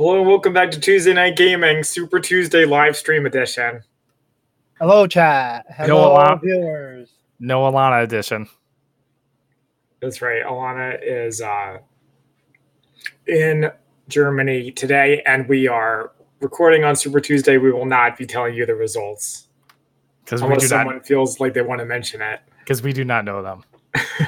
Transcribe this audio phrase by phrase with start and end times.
[0.00, 3.82] Hello and welcome back to Tuesday Night Gaming Super Tuesday live stream edition.
[4.78, 5.66] Hello, chat.
[5.76, 6.40] Hello, Alana.
[6.40, 7.12] viewers.
[7.38, 8.48] No Alana edition.
[10.00, 10.42] That's right.
[10.42, 11.80] Alana is uh,
[13.26, 13.70] in
[14.08, 17.58] Germany today, and we are recording on Super Tuesday.
[17.58, 19.48] We will not be telling you the results
[20.24, 22.40] Because we unless do someone not feels like they want to mention it.
[22.60, 23.64] because we do not know them.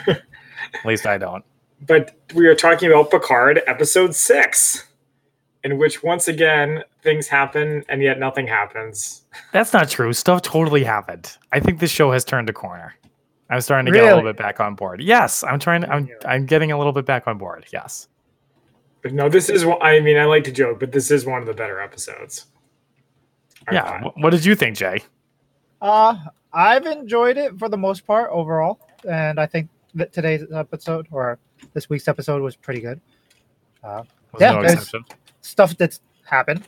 [0.06, 1.42] At least I don't.
[1.86, 4.84] But we are talking about Picard episode six,
[5.64, 9.22] in which once again things happen and yet nothing happens.
[9.52, 10.12] That's not true.
[10.12, 11.36] Stuff totally happened.
[11.52, 12.94] I think this show has turned a corner.
[13.50, 15.02] I'm starting to get a little bit back on board.
[15.02, 15.84] Yes, I'm trying.
[15.84, 17.66] I'm I'm getting a little bit back on board.
[17.72, 18.08] Yes.
[19.02, 19.64] But no, this is.
[19.66, 22.46] one- I mean, I like to joke, but this is one of the better episodes.
[23.68, 24.00] I Yeah.
[24.00, 24.14] thought.
[24.16, 25.02] What did you think, Jay?
[25.82, 26.16] Uh,
[26.52, 31.38] I've enjoyed it for the most part overall, and I think that today's episode or
[31.74, 33.00] this week's episode was pretty good.
[33.84, 35.04] Uh, Was Yeah, no exception.
[35.42, 36.66] Stuff that's happened.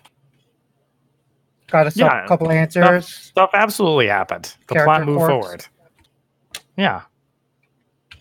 [1.68, 3.08] Got a sub- Yeah, couple answers.
[3.08, 4.54] stuff absolutely happened.
[4.68, 5.30] The plot moved quirks.
[5.32, 5.66] forward.
[6.76, 7.02] Yeah.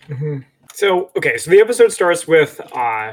[0.08, 0.44] Mhm.
[0.72, 3.12] So okay, so the episode starts with uh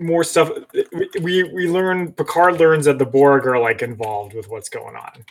[0.00, 0.50] more stuff.
[0.92, 4.94] We, we we learn Picard learns that the Borg are like involved with what's going
[4.96, 5.24] on,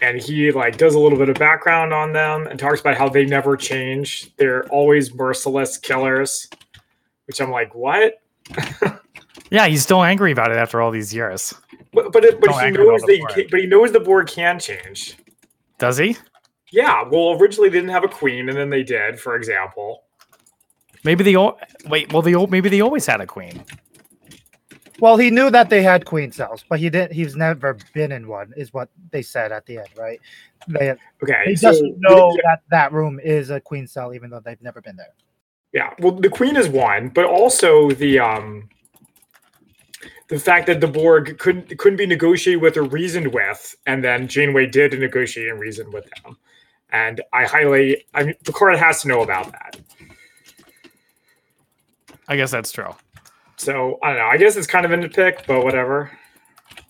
[0.00, 3.08] and he like does a little bit of background on them and talks about how
[3.08, 4.34] they never change.
[4.36, 6.48] They're always merciless killers,
[7.26, 8.14] which I'm like, what?
[9.50, 9.66] Yeah.
[9.66, 11.54] He's still angry about it after all these years.
[11.92, 13.50] But but, but he knows the they Borg.
[13.50, 15.18] but he knows the Borg can change.
[15.78, 16.16] Does he?
[16.70, 20.04] Yeah, well, originally they didn't have a queen, and then they did, for example.
[21.04, 22.10] Maybe they all wait.
[22.12, 23.62] Well, they al- maybe they always had a queen.
[25.00, 27.12] Well, he knew that they had queen cells, but he didn't.
[27.12, 30.20] He's never been in one, is what they said at the end, right?
[30.68, 34.30] They, Okay, he so doesn't know yeah, that that room is a queen cell, even
[34.30, 35.12] though they've never been there.
[35.72, 38.68] Yeah, well, the queen is one, but also the um
[40.28, 44.28] the fact that the Borg couldn't couldn't be negotiated with or reasoned with, and then
[44.28, 46.36] Janeway did negotiate and reason with them.
[46.90, 49.78] And I highly, I mean, Picard has to know about that.
[52.28, 52.94] I guess that's true.
[53.56, 54.26] So I don't know.
[54.26, 56.10] I guess it's kind of a nitpick, but whatever.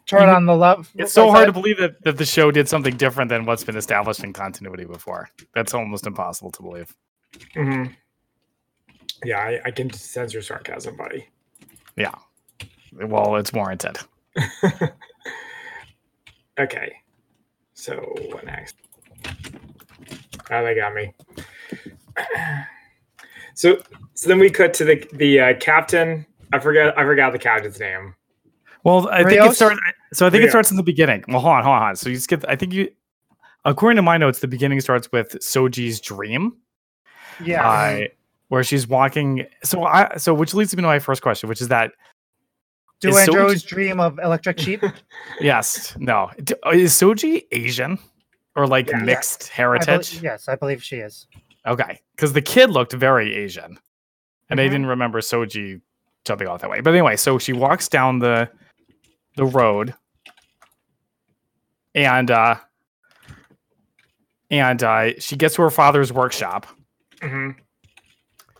[0.06, 0.90] Turn on the love.
[0.96, 3.76] It's so hard to believe that, that the show did something different than what's been
[3.76, 5.28] established in continuity before.
[5.54, 6.94] That's almost impossible to believe.
[7.54, 7.84] hmm
[9.24, 11.28] Yeah, I, I can sense your sarcasm, buddy.
[11.96, 12.14] Yeah.
[12.92, 13.98] Well, it's warranted.
[16.58, 16.92] Okay.
[17.74, 17.94] So
[18.30, 18.76] what next?
[20.50, 21.12] Oh, they got me.
[23.54, 23.82] So,
[24.14, 26.24] so then we cut to the the uh, captain.
[26.54, 26.96] I forgot.
[26.96, 28.14] I forgot the captain's name.
[28.82, 29.78] Well, I think it starts.
[30.14, 30.48] So I think Rios.
[30.48, 31.22] it starts in the beginning.
[31.28, 31.80] Well, hold on, hold on.
[31.80, 31.96] hold on.
[31.96, 32.46] So you skip.
[32.48, 32.88] I think you,
[33.66, 36.56] according to my notes, the beginning starts with Soji's dream,
[37.44, 37.68] Yeah.
[37.68, 38.00] uh,
[38.52, 39.46] where she's walking.
[39.64, 40.14] So I.
[40.18, 41.92] So which leads me to my first question, which is that
[43.00, 44.84] Do is Soji- Andros dream of electric sheep?
[45.40, 47.98] yes, no, D- is Soji Asian
[48.54, 48.98] or like Yeah.
[48.98, 50.20] mixed I bel- heritage?
[50.22, 51.26] yes, I believe she is.
[51.66, 53.78] Okay, because the kid looked very Asian,
[54.50, 54.70] and I Mhm.
[54.70, 55.80] didn't remember Soji
[56.26, 56.82] jumping off that way.
[56.82, 58.50] But anyway, so she walks down the
[59.36, 59.94] the road,
[61.94, 62.56] and uh,
[64.50, 66.66] and uh, she gets to her father's workshop.
[67.22, 67.52] hmm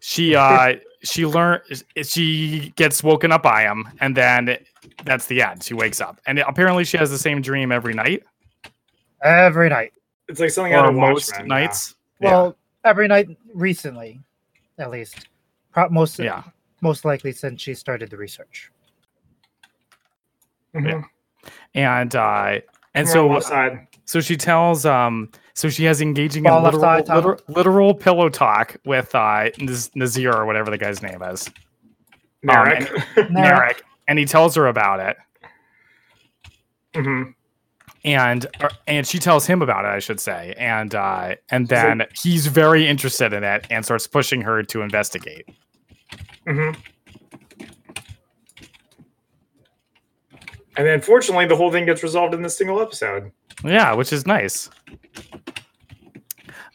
[0.04, 0.74] She uh,
[1.04, 4.58] she learns she gets woken up by him, and then
[5.04, 5.62] that's the end.
[5.62, 8.24] She wakes up, and apparently she has the same dream every night
[9.22, 9.92] Every night.
[10.26, 11.54] It's like something out of most Watchmen, yeah.
[11.60, 11.94] nights.
[12.20, 14.18] Well, every night recently,
[14.78, 15.28] at least.
[15.70, 16.42] Pro- most Yeah.
[16.80, 18.72] most likely since she started the research.
[20.74, 21.04] Mhm.
[21.74, 21.98] Yeah.
[22.00, 22.58] and uh,
[22.94, 23.86] and Come on, so side.
[24.04, 28.76] So she tells, um, so she has engaging Ball in literal, literal, literal pillow talk
[28.84, 29.50] with uh,
[29.94, 31.50] Nazir or whatever the guy's name is,
[32.44, 32.86] Narek.
[33.16, 35.16] Narek, and he tells her about it,
[36.94, 37.34] Mhm.
[38.04, 38.46] and
[38.86, 42.86] and she tells him about it, I should say, and uh, and then he's very
[42.86, 45.48] interested in it and starts pushing her to investigate.
[46.46, 46.76] Mhm.
[50.74, 53.30] And then, fortunately, the whole thing gets resolved in this single episode.
[53.62, 54.70] Yeah, which is nice.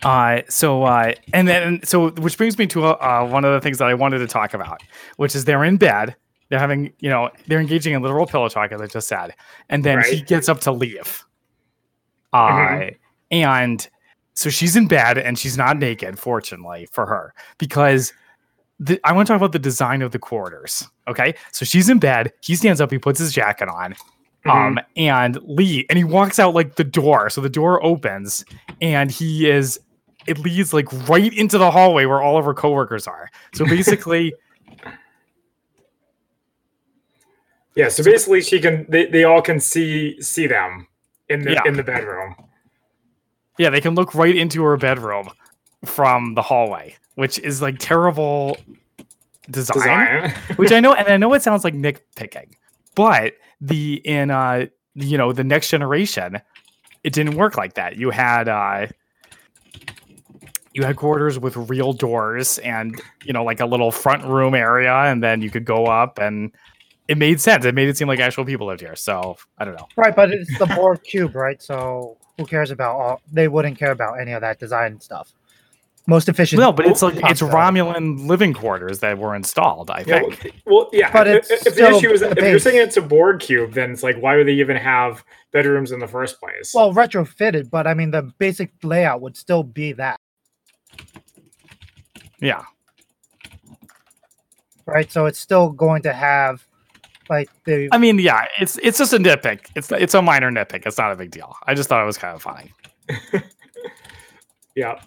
[0.03, 3.77] Uh, so uh, and then so which brings me to uh, one of the things
[3.79, 4.81] that I wanted to talk about,
[5.17, 6.15] which is they're in bed,
[6.49, 9.33] they're having you know they're engaging in literal pillow talk as I just said,
[9.69, 11.23] and then he gets up to leave.
[12.33, 12.95] Uh, Mhm.
[13.31, 13.88] and
[14.33, 18.13] so she's in bed and she's not naked, fortunately for her, because
[18.79, 20.88] the, I want to talk about the design of the quarters.
[21.07, 22.31] Okay, so she's in bed.
[22.41, 22.91] He stands up.
[22.91, 23.95] He puts his jacket on.
[24.45, 27.29] Um, and Lee, and he walks out like the door.
[27.31, 28.45] So the door opens,
[28.79, 29.79] and he is.
[30.27, 33.29] It leads like right into the hallway where all of her coworkers are.
[33.53, 34.33] So basically,
[37.75, 40.88] Yeah, so basically she can they, they all can see see them
[41.29, 41.62] in the Yeah.
[41.65, 42.35] in the bedroom.
[43.59, 45.29] Yeah, they can look right into her bedroom
[45.85, 48.57] from the hallway, which is like terrible
[49.51, 49.75] design.
[49.77, 50.31] Design.
[50.57, 52.53] which I know, and I know it sounds like nitpicking,
[52.95, 54.65] but the in uh
[54.95, 56.41] you know the next generation,
[57.03, 57.97] it didn't work like that.
[57.97, 58.88] You had uh
[60.77, 64.94] you had quarters with real doors and you know like a little front room area,
[64.94, 66.51] and then you could go up and
[67.07, 67.65] it made sense.
[67.65, 68.95] It made it seem like actual people lived here.
[68.95, 69.88] So I don't know.
[69.95, 71.59] Right, but it's the Borg cube, right?
[71.62, 73.21] So who cares about all?
[73.31, 75.33] They wouldn't care about any of that design stuff.
[76.06, 76.62] Most efficient.
[76.62, 77.41] No, but it's like it's.
[77.41, 79.89] Romulan living quarters that were installed.
[79.89, 80.53] I Yeah, think.
[80.65, 81.12] well, well, yeah.
[81.12, 83.74] But if- it's if, the issue is the if you're saying it's a Borg cube,
[83.74, 86.71] then it's like why would they even have bedrooms in the first place?
[86.74, 90.19] Well, retrofitted, but I mean the basic layout would still be that,
[92.39, 92.63] Yeah.
[94.86, 95.12] right?
[95.12, 96.66] So it's still going to have
[97.30, 99.68] like the I mean, yeah, it's it's just a nitpick.
[99.75, 100.86] It's it's a minor nitpick.
[100.86, 101.56] It's not a big deal.
[101.66, 102.72] I just thought it was kind of funny.
[104.75, 105.00] yeah.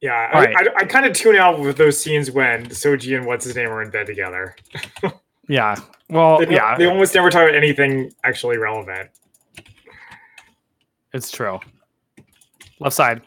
[0.00, 0.56] Yeah, I, right.
[0.56, 3.68] I, I kind of tune out with those scenes when Soji and what's his name
[3.68, 4.56] are in bed together.
[5.48, 5.74] Yeah.
[6.08, 9.10] Well, They, yeah, they almost never talk about anything actually relevant.
[11.12, 11.58] it's true.
[12.78, 13.20] Left side.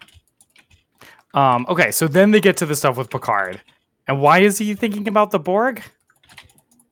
[1.34, 1.66] Um.
[1.70, 1.92] Okay.
[1.92, 3.62] So then they get to the stuff with Picard,
[4.08, 5.82] and why is he thinking about the Borg?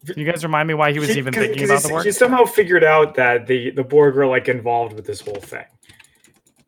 [0.08, 1.90] Can you guys remind me why he was He- even 'cause- thinking 'cause about the
[1.90, 2.06] Borg?
[2.06, 5.66] He somehow figured out that the the Borg were like involved with this whole thing.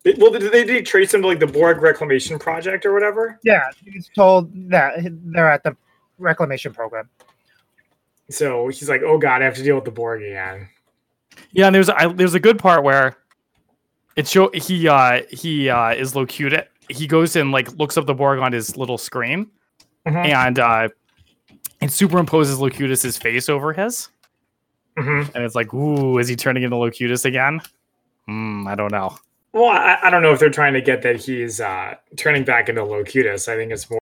[0.04, 2.92] They- well, did they, did they trace him to like the Borg Reclamation Project or
[2.92, 3.38] whatever?
[3.42, 3.64] yeah.
[3.84, 5.76] He's told that they're at the
[6.18, 7.08] reclamation program.
[8.30, 10.68] So he's like, "Oh God, I have to deal with the Borg again."
[11.50, 13.16] Yeah, and there's I, there's a good part where
[14.14, 16.68] it show he uh he uh is locuted.
[16.88, 19.46] He goes and like looks up the Borg on his little screen,
[20.06, 20.26] Mhm.
[20.26, 20.88] and uh
[21.80, 24.08] and superimposes Locutus's face over his.
[24.98, 25.34] Mhm.
[25.34, 27.60] And it's like, ooh, is he turning into Locutus again?
[28.26, 29.16] Hmm, I don't know.
[29.52, 32.68] Well, I, I don't know if they're trying to get that he's uh, turning back
[32.68, 33.48] into Locutus.
[33.48, 34.00] I think it's more,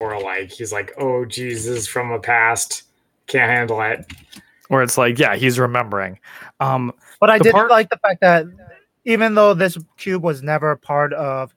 [0.00, 2.82] more like he's like, "Oh, Jesus, from a past,
[3.26, 4.04] can't handle it."
[4.70, 6.18] Or it's like, yeah, he's remembering.
[6.60, 8.46] Um, But I did part- like the fact that
[9.04, 11.54] even though this cube was never part of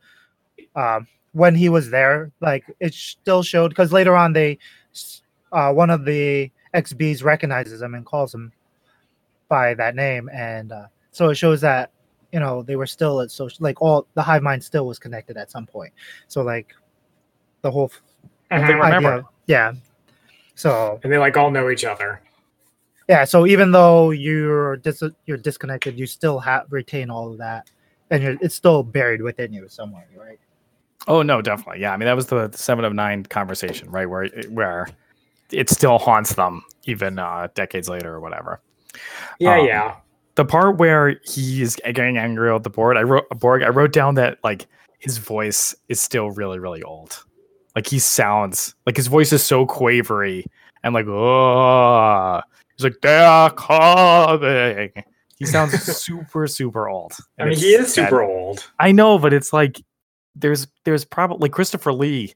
[0.77, 4.57] um, when he was there, like it still showed because later on they,
[5.51, 8.53] uh, one of the XBs recognizes him and calls him
[9.50, 11.91] by that name, and uh, so it shows that
[12.31, 15.35] you know they were still at social, like all the hive mind still was connected
[15.38, 15.91] at some point.
[16.27, 16.74] So like
[17.62, 18.01] the whole f-
[18.50, 19.09] they remember.
[19.13, 19.74] idea, yeah.
[20.56, 22.21] So And they like all know each other.
[23.07, 27.69] yeah, so even though you're dis- you're disconnected, you still have retain all of that,
[28.09, 30.39] and you're, it's still buried within you somewhere, right?
[31.08, 31.82] Oh no, definitely.
[31.82, 34.10] Yeah, I mean that was the seven of nine conversation, right?
[34.10, 34.88] Where where
[35.52, 38.60] it still haunts them even uh, decades later or whatever.
[39.40, 39.96] Yeah, Um, yeah.
[40.36, 43.62] the part where he's getting angry with the board, I wrote Borg.
[43.64, 44.68] I wrote down that like
[45.00, 47.24] his voice is still really, really old.
[47.76, 50.46] Like he sounds like his voice is so quavery
[50.84, 52.42] and like oh,
[52.76, 54.92] he's like they're coming.
[55.38, 57.14] He sounds super, super old.
[57.40, 58.10] I mean, he is sad.
[58.10, 58.70] super old.
[58.80, 59.80] I know, but it's like
[60.39, 62.34] there's there's probably like Christopher Lee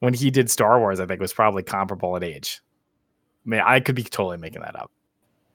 [0.00, 1.00] when he did Star Wars.
[1.00, 2.60] I think was probably comparable in age.
[3.46, 4.90] I mean, I could be totally making that up.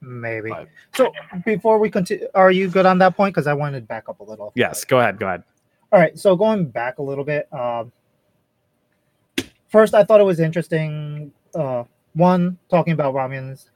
[0.00, 0.50] Maybe.
[0.50, 1.12] But- So
[1.44, 3.34] before we continue, are you good on that point?
[3.34, 4.52] Because I wanted to back up a little.
[4.56, 5.44] Yes, go ahead, go ahead.
[5.92, 6.18] All right.
[6.18, 7.92] So going back a little bit, um,
[9.68, 11.32] first I thought it was interesting.
[11.54, 13.68] Uh, one talking about Romulans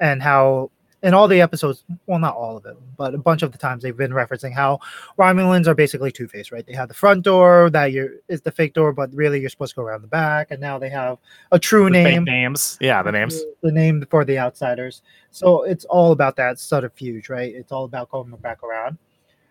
[0.00, 0.70] and how
[1.04, 3.82] in all the episodes, well, not all of it, but a bunch of the times
[3.82, 4.80] they've been referencing how
[5.18, 6.66] Romulans are basically two faced, right?
[6.66, 9.74] They have the front door that you're is the fake door, but really you're supposed
[9.74, 11.18] to go around the back, and now they have
[11.52, 13.42] a true The name, names, yeah, the names.
[13.62, 15.02] the name for the outsiders.
[15.30, 17.54] So it's all about that subterfuge, right?
[17.54, 18.96] It's all about going back around.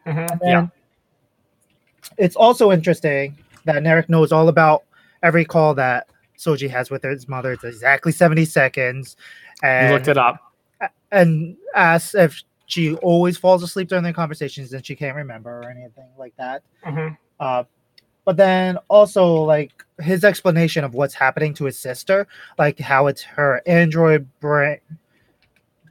[0.07, 0.39] Mhm.
[0.43, 0.67] Yeah.
[2.17, 4.83] It's also interesting that Narek knows all about
[5.21, 6.07] every call that
[6.37, 7.53] Soji has with his mother.
[7.53, 9.15] It's exactly 70 seconds.
[9.61, 10.52] You And, looked it up.
[11.11, 15.69] And asks if she always falls asleep during their conversations and she can't remember or
[15.69, 16.63] anything like that.
[16.85, 17.17] Mhm.
[17.39, 17.63] Uh,
[18.25, 22.25] but then also like his explanation of what's happening to his sister,
[22.57, 24.79] like how it's her android brain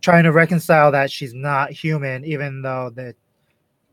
[0.00, 3.14] trying to reconcile that she's not human, even though that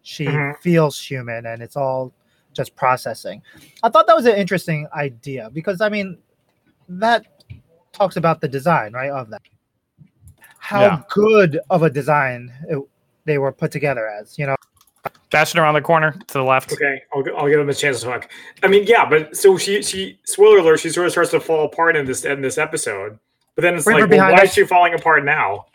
[0.01, 0.57] she Mhm.
[0.59, 2.11] feels human and it's all
[2.53, 3.41] just processing.
[3.83, 6.17] I thought that was an interesting idea because I mean
[6.87, 7.27] that
[7.91, 9.11] talks about the design, right?
[9.11, 9.41] Of that.
[10.69, 11.01] How Yeah.
[11.09, 12.77] good of a design it,
[13.25, 14.55] they were put together as, you know.
[15.31, 16.71] Bashing around the corner to the left.
[16.73, 18.29] Okay, I'll, I'll give him a chance to talk.
[18.61, 21.65] I mean, yeah, but so she she spoiler alert, she sort of starts to fall
[21.65, 23.17] apart in this in this episode.
[23.55, 24.49] But then it's Bring like, well, why us.
[24.49, 25.65] is she falling apart now?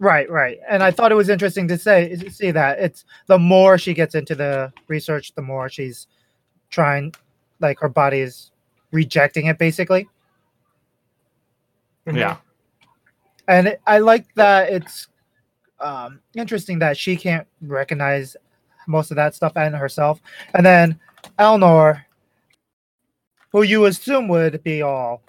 [0.00, 0.58] Right, right.
[0.68, 4.14] And I thought it was interesting to say see that it's the more she gets
[4.14, 6.08] into the research, the more she's
[6.68, 7.14] trying
[7.60, 8.50] like her body is
[8.92, 10.06] rejecting it basically.
[12.06, 12.36] Yeah.
[13.48, 15.08] And it, I like that it's
[15.80, 18.36] um interesting that she can't recognize
[18.86, 20.20] most of that stuff and herself.
[20.54, 20.98] And then
[21.38, 22.04] Elnor,
[23.52, 25.22] who you assume would be all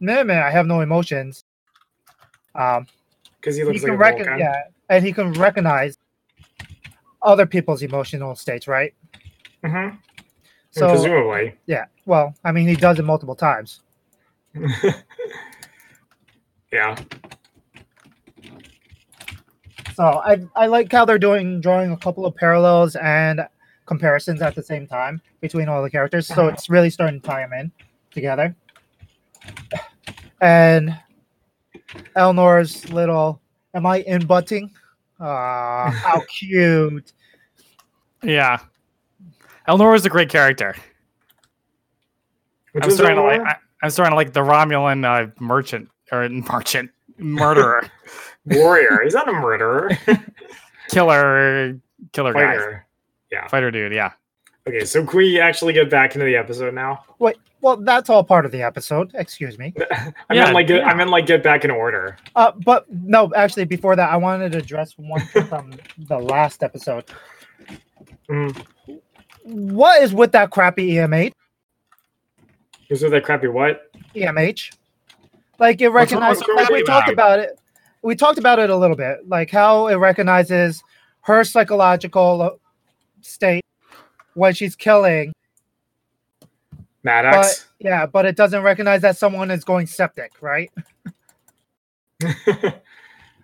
[0.00, 1.44] man, man, I have no emotions.
[2.54, 2.86] Um
[3.40, 4.38] Because he he looks can like a recognize Vulcan.
[4.38, 5.98] yeah, and he can recognize
[7.22, 8.94] other people's emotional states, right?
[9.64, 9.96] Mm-hmm.
[10.72, 11.54] So presumably.
[11.66, 13.80] yeah, well, I mean, he does it multiple times.
[16.74, 16.96] yeah.
[19.94, 23.46] So I I like how they're doing drawing a couple of parallels and
[23.86, 26.26] comparisons at the same time between all the characters.
[26.26, 27.72] So it's really starting to tie them in
[28.10, 28.56] together.
[30.40, 30.98] And
[32.16, 33.40] Elnor's little,
[33.72, 34.72] am I in butting?
[35.20, 37.12] Ah, how cute!
[38.22, 38.58] Yeah.
[39.68, 40.74] Elnor is a great character.
[42.72, 43.40] Which I'm was starting to like.
[43.40, 47.88] I, I'm starting to like the Romulan uh, merchant or merchant murderer,
[48.46, 49.00] warrior.
[49.04, 49.90] He's not a murderer.
[50.88, 51.78] killer,
[52.12, 52.86] killer guy, Fighter.
[53.48, 53.92] fighter dude.
[53.92, 54.12] Yeah.
[54.66, 57.04] Okay, so can we actually get back into the episode now?
[57.18, 59.10] Wait, well, that's all part of the episode.
[59.14, 59.74] Excuse me.
[59.90, 60.86] I Yeah, meant like yeah.
[60.88, 62.16] I meant like get back in order.
[62.34, 67.04] Uh, but no, actually, before that, I wanted to address one from the last episode.
[68.30, 68.64] Mm.
[69.44, 71.32] What is with that crappy EMH?
[72.88, 73.90] Is with that crappy what?
[74.14, 74.74] EMH.
[75.64, 77.58] Like it recognizes, like we talked about it.
[78.02, 80.84] We talked about it a little bit, like how it recognizes
[81.22, 82.50] her psychological uh,
[83.22, 83.64] state
[84.34, 85.32] when she's killing,
[86.40, 86.48] but
[87.02, 87.66] Maddox.
[87.78, 90.70] yeah, but it doesn't recognize that someone is going septic, right?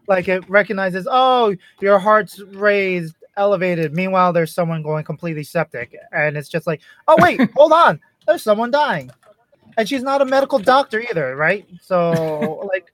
[0.07, 3.95] Like it recognizes, oh, your heart's raised, elevated.
[3.95, 8.43] Meanwhile, there's someone going completely septic, and it's just like, oh wait, hold on, there's
[8.43, 9.11] someone dying,
[9.81, 11.67] and she's not a medical doctor either, right?
[11.83, 12.93] So like,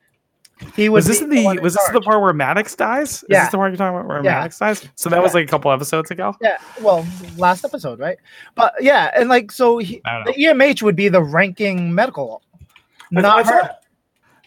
[0.74, 1.06] he was.
[1.06, 3.16] Was this the one in was this the part where Maddox dies?
[3.22, 3.42] Is Yeah.
[3.44, 4.36] this the part you're talking about where Yeah.
[4.38, 4.88] Maddox dies?
[4.94, 6.34] So that was like a couple episodes ago.
[6.40, 8.16] Yeah, well, last episode, right?
[8.54, 12.42] But yeah, and like so, he, the EMH would be the ranking medical,
[13.14, 13.60] I, not I her.
[13.60, 13.78] thought,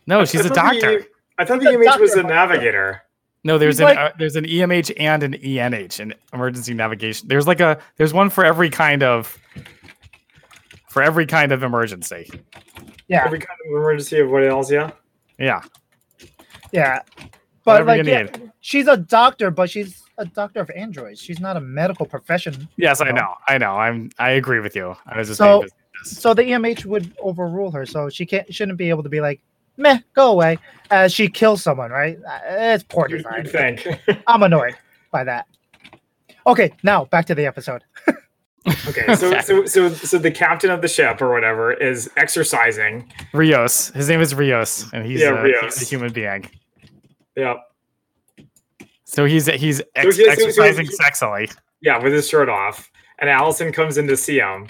[0.08, 1.06] No, I she's a thought the doctor.
[1.38, 3.02] I thought the She's a EMH was doctor, a navigator.
[3.46, 7.28] No, there's She's an like- uh, there's an EMH and an ENH, an emergency navigation.
[7.30, 9.38] There's like a there's one for every kind of
[10.90, 12.30] for every kind of emergency.
[13.08, 14.72] Yeah, Every kind of emergency of what else?
[14.72, 14.92] Yeah.
[15.38, 15.62] Yeah,
[16.72, 17.02] yeah.
[17.66, 21.20] But Whatever like, you yeah, she's a doctor, but she's a doctor of androids.
[21.22, 22.68] She's not a medical profession.
[22.78, 23.72] yes, I know, I know.
[23.76, 24.96] I'm I agree with you.
[25.06, 25.66] I was just So-
[26.04, 27.86] So the EMH would overrule her.
[27.86, 29.42] So she can't shouldn't be able to be like,
[29.78, 30.58] meh, go away,
[30.92, 32.18] as she kills someone, right?
[32.26, 33.44] Uh, It's poor You'd, design.
[33.44, 34.22] you'd think.
[34.28, 34.76] I'm annoyed
[35.12, 35.46] by that.
[36.48, 37.84] Okay, now back to the episode.
[38.88, 43.12] okay, so, so so so the captain of the ship or whatever is exercising.
[43.34, 43.90] Rios.
[43.90, 45.78] His name is Rios, and he's, Yeah, a, Rios.
[45.80, 46.50] he's a human being.
[47.36, 47.56] Yeah.
[49.06, 51.56] So he's he's ex- he- so- so exercising he- sexily.
[51.82, 52.92] Yeah, with his shirt off.
[53.20, 54.68] And Allison comes in to see him.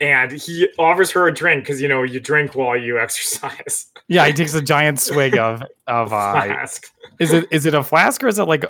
[0.00, 3.86] And he offers her a drink because you know you drink while you exercise.
[4.06, 6.86] Yeah, he takes a giant swig of of uh, Flask.
[7.18, 8.64] is it is it a flask or is it like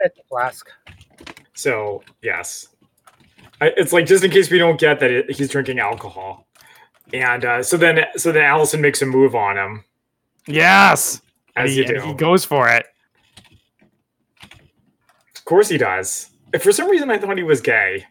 [0.00, 0.68] It's a flask.
[1.54, 2.71] So yes, I,
[3.76, 6.46] it's like just in case we don't get that it, he's drinking alcohol.
[7.12, 9.84] And uh, so then so then Allison makes a move on him
[10.46, 11.20] yes?
[11.56, 12.00] And as he, you do.
[12.00, 12.86] he goes for it.
[15.34, 16.30] Of course he does.
[16.52, 18.06] If for some reason I thought he was gay.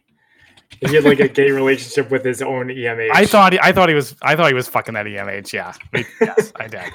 [0.87, 3.11] He had like a gay relationship with his own EMH.
[3.13, 5.53] I thought he, I thought he was I thought he was fucking that EMH.
[5.53, 5.73] Yeah,
[6.21, 6.81] yes, I did.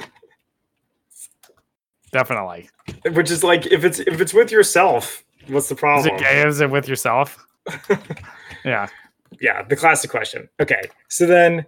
[2.12, 2.70] Definitely.
[3.12, 6.14] which is like if it's if it's with yourself, what's the problem?
[6.14, 6.46] Is it gay?
[6.46, 7.44] Is it with yourself?
[8.66, 8.88] yeah.
[9.40, 10.48] yeah, the classic question.
[10.60, 11.64] Okay, so then,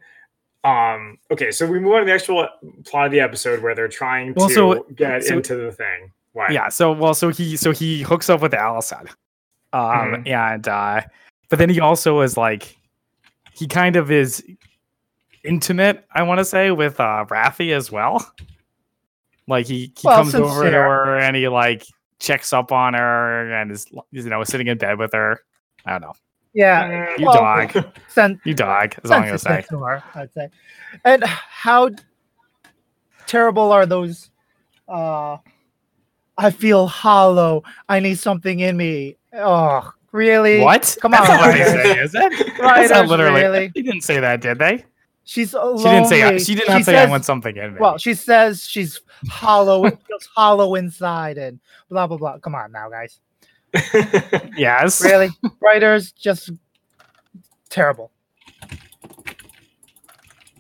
[0.64, 2.48] um, okay, so we move on to the actual
[2.84, 6.12] plot of the episode where they're trying Well, to so- get so- into the thing.
[6.32, 6.52] What?
[6.52, 6.68] Yeah.
[6.68, 9.08] So well, so he so he hooks up with Allison,
[9.72, 10.28] um, Mhm.
[10.28, 11.00] and uh,
[11.48, 12.76] but then he also is like,
[13.54, 14.44] he kind of is
[15.42, 16.04] intimate.
[16.14, 18.30] I want to say with uh, Raffi as well.
[19.48, 21.84] Like he he Well, comes over to her and he like
[22.20, 25.40] checks up on her and is you know sitting in bed with her.
[25.86, 26.12] I don't know.
[26.58, 27.84] Yeah, You Well, dog.
[28.08, 28.94] sen- You dog.
[29.04, 29.48] Is all I'm gonna say.
[29.62, 29.82] sensitive
[30.14, 30.48] I'd say.
[31.04, 31.90] And how
[33.26, 34.30] terrible are those?
[34.88, 35.36] Uh,
[36.36, 37.62] I feel hollow.
[37.88, 39.16] I need something in me.
[39.34, 40.60] Oh, really?
[40.60, 40.96] What?
[41.00, 41.82] Come That's on, not what they writers.
[41.82, 42.46] say, is it?
[42.46, 43.40] That's Writers, not literally.
[43.42, 43.70] really?
[43.74, 44.84] They didn't say that, did they?
[45.24, 45.82] she's lonely.
[45.82, 46.38] She didn't say.
[46.38, 47.80] She did not She say I want something in me.
[47.80, 51.60] Well, she says she's hollow, it feels hollow inside, and
[51.90, 52.38] blah blah blah.
[52.38, 53.20] Come on now, guys.
[54.56, 55.00] Yes.
[55.04, 56.50] Really, writers just
[57.70, 58.10] terrible.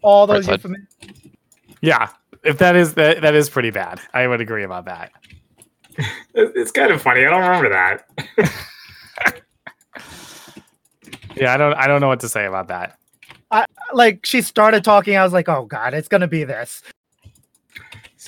[0.02, 0.86] All those Right, euphemi-
[1.80, 2.08] Yeah.
[2.44, 4.00] If that is that, that is pretty bad.
[4.14, 5.10] I would agree about that.
[6.34, 7.24] It's kind of funny.
[7.26, 8.08] I don't remember that.
[11.36, 11.74] Yeah, I don't.
[11.74, 12.98] I don't know what to say about that.
[13.50, 15.16] I like she started talking.
[15.16, 16.82] I was like, oh god, it's gonna be this.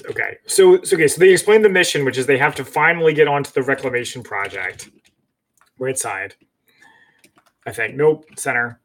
[0.09, 3.13] Okay, so, so okay, so they explain the mission, which is they have to finally
[3.13, 4.91] get onto the reclamation project.
[5.79, 6.35] Right side,
[7.67, 7.97] I think.
[7.97, 8.81] Nope, center.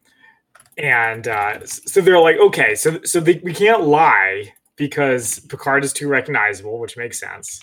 [0.78, 5.94] And uh, so they're like, okay, so so they, we can't lie because Picard is
[5.94, 7.62] too recognizable, which makes sense.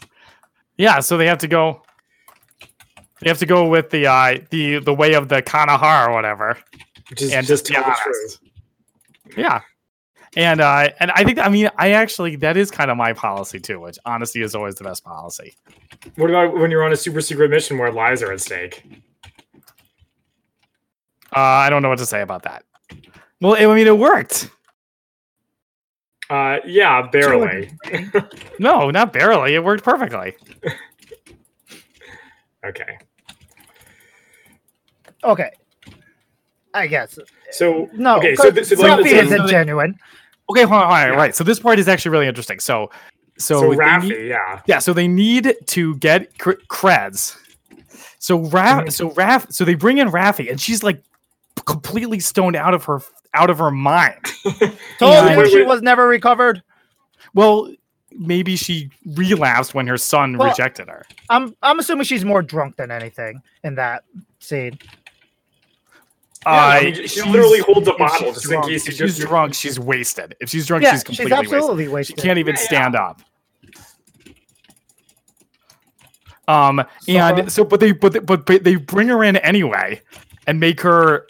[0.76, 1.00] Yeah.
[1.00, 1.82] So they have to go.
[3.20, 6.58] They have to go with the uh the the way of the Kanahar or whatever.
[7.10, 8.38] Which is And just just tell the truth.
[9.36, 9.60] Yeah.
[10.36, 13.60] And uh and I think I mean I actually that is kind of my policy
[13.60, 15.54] too, which honesty is always the best policy.
[16.16, 18.82] What about when you're on a super secret mission where lies are at stake?
[21.34, 22.64] Uh I don't know what to say about that.
[23.40, 24.48] Well, I mean it worked.
[26.30, 27.70] Uh, yeah, barely.
[28.58, 29.54] No, not barely.
[29.54, 30.34] It worked perfectly.
[32.64, 32.96] Okay,
[35.24, 35.50] Okay,
[36.72, 37.18] I guess
[37.50, 38.18] so no.
[38.18, 39.98] Okay, so th- so like- Sophie so- isn't so- genuine.
[40.52, 41.16] Okay, hold on, all right, Yeah.
[41.16, 41.34] right.
[41.34, 42.60] So this part is actually really interesting.
[42.60, 42.90] So
[43.38, 47.36] so, so, they Raffi, need- yeah, Yeah, so they need to get cr- creds.
[48.18, 48.92] So Raf, Mhm.
[48.92, 51.02] so Raf, so they bring in Raffi, and she's like
[51.66, 53.00] completely stoned out of her
[53.34, 54.18] out of her mind.
[54.98, 56.62] Told you she was never recovered.
[57.34, 57.72] Well,
[58.12, 61.06] maybe she relapsed when her son Well, rejected her.
[61.30, 64.04] I'm I'm assuming she's more drunk than anything in that
[64.38, 64.78] scene.
[66.44, 69.16] Yeah, I Uh, mean, she literally holds a bottle she's just in case If she's
[69.16, 70.34] just- drunk, she's wasted.
[70.40, 71.54] If she's drunk, yeah, she's she's, completely wasted.
[71.58, 72.66] absolutely She can't even Yeah, yeah.
[72.66, 73.22] stand up.
[76.48, 80.00] Um, So- and so, but they, but, they- but, but they bring her in anyway,
[80.46, 81.26] and make her,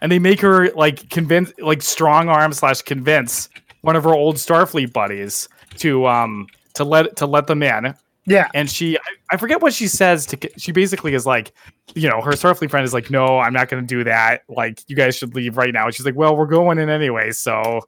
[0.00, 3.50] and they make her like convince, like strong arm slash convince
[3.82, 7.94] one of her old Starfleet buddies to um to let to let them in,
[8.30, 9.00] Yeah, and she I,
[9.32, 11.52] I forget what she says to she basically is like
[11.94, 14.80] you know her starfleet friend is like no i'm not going to do that like
[14.86, 17.80] you guys should leave right now and she's like well we're going in anyway so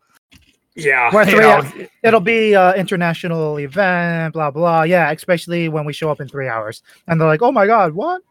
[0.74, 1.72] yeah, We're you three know, hours.
[2.02, 4.84] it'll be uh international event, blah blah.
[4.84, 7.92] Yeah, especially when we show up in three hours, and they're like, "Oh my god,
[7.92, 8.22] what?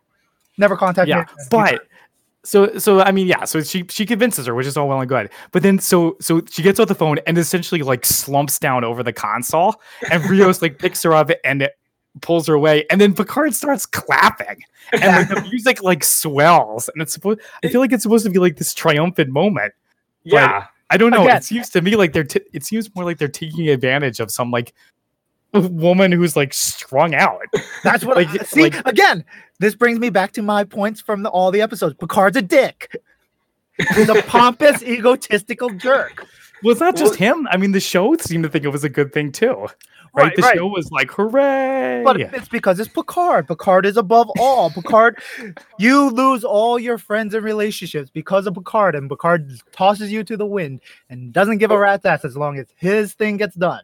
[0.57, 1.87] Never contact yeah me." but
[2.43, 5.07] so so i mean yeah so she she convinces her which is all well and
[5.07, 8.83] good but then so so she gets off the phone and essentially like slumps down
[8.83, 9.75] over the console
[10.11, 11.69] and rios like picks her up and
[12.21, 17.01] pulls her away and then picard starts clapping and like the music like swells and
[17.01, 19.73] it's supposed i feel like it's supposed to be like this triumphant moment
[20.23, 20.67] yeah.
[20.89, 21.23] I don't know.
[21.23, 22.23] Again- it seems to me like they're.
[22.23, 24.73] T- it seems more like they're taking advantage of some like
[25.53, 27.41] woman who's like strung out.
[27.83, 28.17] That's what.
[28.17, 29.23] Like- I, see, like- again,
[29.59, 31.95] this brings me back to my points from the, all the episodes.
[31.95, 32.95] Picard's a dick.
[33.95, 36.27] He's a pompous, egotistical jerk.
[36.61, 37.47] Well, it's not just him.
[37.49, 39.67] I mean, the show seemed to think it was a good thing too.
[40.13, 40.25] Right?
[40.25, 40.55] Right, the right.
[40.57, 42.01] show was like, hooray!
[42.03, 43.47] But it's because it's Picard.
[43.47, 44.69] Picard is above all.
[44.69, 45.19] Picard,
[45.79, 50.35] you lose all your friends and relationships because of Picard, and Picard tosses you to
[50.35, 53.83] the wind and doesn't give a rat's ass as long as his thing gets done.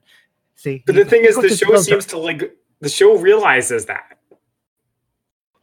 [0.56, 1.82] See, But the thing is, the show jerk.
[1.84, 4.18] seems to like the show realizes that.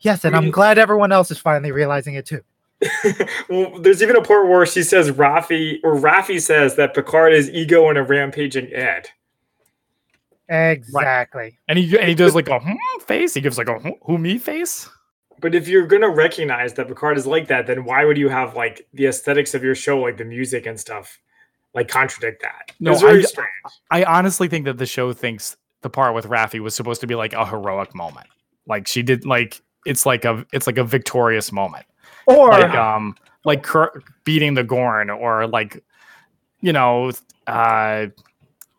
[0.00, 2.40] yes, and I I'm glad everyone else is finally realizing it too.
[3.50, 7.50] well, there's even a part where she says Raffi or Raffi says that Picard is
[7.50, 9.09] ego and a rampaging Ed.
[10.48, 11.59] Exactly.
[11.68, 12.72] and he and he does like a hmm
[13.07, 13.35] face.
[13.35, 14.88] He gives like a hmm, who me face.
[15.40, 18.54] But if you're gonna recognize that Picard is like that, then why would you have
[18.54, 21.18] like the aesthetics of your show, like the music and stuff,
[21.74, 22.72] like contradict that?
[22.80, 23.48] No, it's very I- strange.
[23.90, 27.14] I honestly think that the show thinks the part with Raffi was supposed to be
[27.14, 28.26] like a heroic moment.
[28.66, 31.85] Like she did, like it's like a it's like a victorious moment.
[32.26, 35.85] Or like um like Kirk beating the Gorn or like
[36.61, 37.11] you know
[37.46, 38.07] uh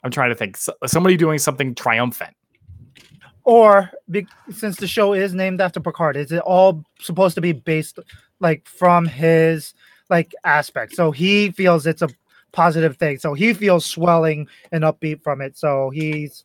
[0.05, 2.35] I'm trying to think S- somebody doing something triumphant.
[3.43, 7.51] or be, since the show is named after Picard, is it all supposed to be
[7.51, 7.97] based
[8.39, 9.73] like from his
[10.09, 10.93] like aspect?
[10.95, 12.09] So he feels it's a
[12.51, 13.17] positive thing.
[13.17, 15.57] So he feels swelling and upbeat from it.
[15.57, 16.43] So he's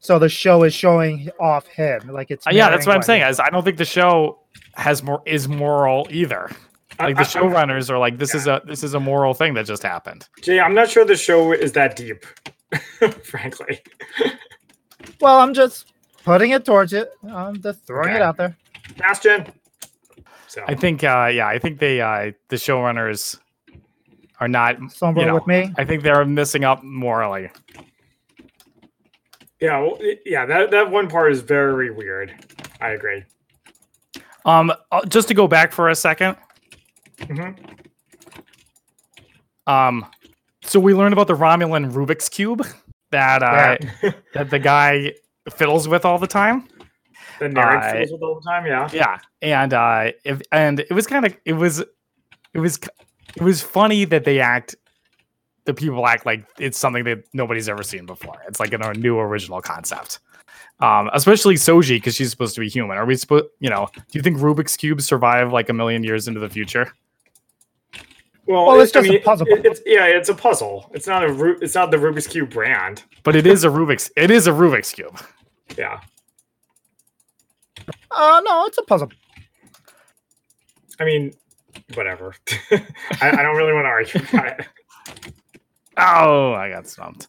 [0.00, 3.22] so the show is showing off him like it's Uh, yeah, that's what I'm saying.
[3.22, 4.38] he- Is I don't think the show
[4.74, 6.50] has more is moral either.
[6.98, 9.54] Like the I- I'm- showrunners are like this is a this is a moral thing
[9.54, 10.28] that just happened.
[10.42, 12.24] Jay, I'm not sure the show is that deep,
[13.22, 13.80] frankly.
[15.20, 15.92] Well, I'm just
[16.24, 17.10] putting it towards it.
[17.30, 18.16] I'm just throwing Okay.
[18.16, 18.56] it out there.
[18.98, 19.46] Bastion.
[20.48, 23.38] So I think uh yeah, I think they uh the showrunners
[24.40, 24.76] are not.
[24.92, 25.72] Somewhere You know, with me.
[25.76, 27.50] I think they're missing up morally.
[29.60, 30.44] Yeah, well, it- yeah.
[30.46, 32.34] That that one part is very weird.
[32.80, 33.24] I agree.
[34.44, 36.36] Um, uh, just to go back for a second.
[37.26, 37.50] hmm
[39.66, 40.06] Um,
[40.66, 42.66] so we learned about the Romulan Rubik's cube
[43.10, 44.12] that uh, Yeah.
[44.34, 45.12] that the guy
[45.50, 46.68] fiddles with all the time.
[47.38, 48.66] the narrative I- feels with all the time.
[48.66, 48.88] Yeah.
[48.92, 52.78] Yeah, and uh, if and it was kind of it was it was
[53.36, 54.74] it was funny that they act
[55.64, 58.36] the people act like it's something that nobody's ever seen before.
[58.48, 60.20] It's like a new original concept.
[60.78, 62.96] Um, especially Soji because she's supposed to be human.
[62.98, 66.28] Are we supposed, you know, do you think Rubik's cubes survive like a million years
[66.28, 66.92] into the future?
[68.46, 69.46] Well, Well, it's it- I just a puzzle.
[69.48, 70.90] it- it's yeah, it's a puzzle.
[70.94, 73.02] It's not a Ru- it's not the Rubik's cube brand.
[73.24, 74.10] But it is a Rubik's.
[74.16, 75.18] It is a Rubik's cube.
[75.76, 76.00] Yeah.
[78.10, 79.10] Uh, no, it's a puzzle.
[80.98, 81.32] I mean,
[81.94, 82.34] whatever.
[82.70, 82.80] I,
[83.20, 84.66] I don't really want to argue about it.
[85.98, 87.28] Oh, I got stumped.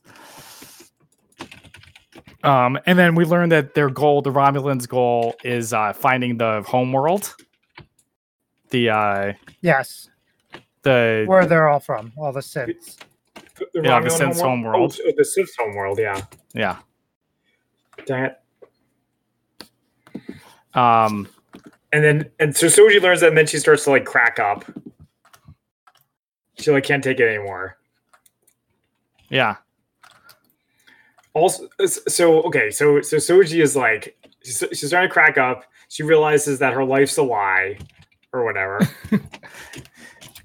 [2.43, 6.63] Um, and then we learned that their goal, the Romulans' goal, is uh, finding the
[6.65, 7.36] homeworld.
[8.69, 10.10] The uh, Yes,
[10.88, 12.97] the where they're all from, all the Siths.
[13.36, 14.97] The Yeah, the Romulan Sith's homeworld.
[15.06, 16.00] Oh, the Sith's homeworld.
[16.00, 16.21] Yeah.
[16.54, 16.78] yeah.
[18.06, 18.39] Dang it.
[20.73, 21.28] Um,
[21.91, 24.65] And then and so Soji learns that, and then she starts to like crack up.
[26.60, 27.78] She like can't take it anymore.
[29.30, 29.56] yeah.
[31.34, 35.65] Also, so okay, so so Soji is like she's, she's starting to crack up.
[35.89, 37.78] She realizes that her life's a lie,
[38.34, 38.80] or whatever.